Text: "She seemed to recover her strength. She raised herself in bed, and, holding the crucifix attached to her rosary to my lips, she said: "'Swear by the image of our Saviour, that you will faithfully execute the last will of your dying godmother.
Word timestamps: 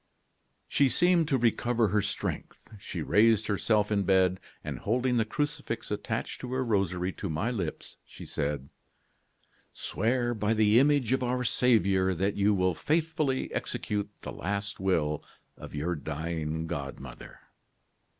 "She 0.67 0.89
seemed 0.89 1.27
to 1.27 1.37
recover 1.37 1.89
her 1.89 2.01
strength. 2.01 2.57
She 2.79 3.03
raised 3.03 3.45
herself 3.45 3.91
in 3.91 4.01
bed, 4.01 4.39
and, 4.63 4.79
holding 4.79 5.17
the 5.17 5.25
crucifix 5.25 5.91
attached 5.91 6.41
to 6.41 6.53
her 6.53 6.65
rosary 6.65 7.11
to 7.11 7.29
my 7.29 7.51
lips, 7.51 7.97
she 8.03 8.25
said: 8.25 8.69
"'Swear 9.73 10.33
by 10.33 10.55
the 10.55 10.79
image 10.79 11.13
of 11.13 11.21
our 11.21 11.43
Saviour, 11.43 12.15
that 12.15 12.33
you 12.33 12.51
will 12.55 12.73
faithfully 12.73 13.53
execute 13.53 14.09
the 14.23 14.31
last 14.31 14.79
will 14.79 15.23
of 15.55 15.75
your 15.75 15.93
dying 15.95 16.65
godmother. 16.65 17.39